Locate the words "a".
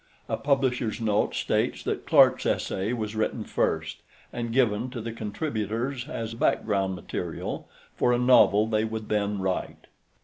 0.27-0.35, 8.11-8.17